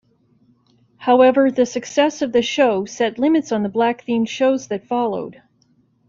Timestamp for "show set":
2.41-3.19